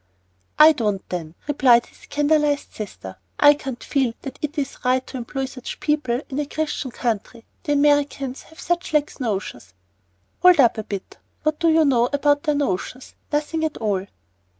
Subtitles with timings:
[0.57, 3.17] "I don't, then," replied his scandalized sister.
[3.39, 7.45] "I can't feel that it is right to employ such people in a Christian country.
[7.65, 9.75] The Americans have such lax notions!"
[10.41, 11.19] "Hold up a bit!
[11.43, 13.13] What do you know about their notions?
[13.31, 14.07] Nothing at all."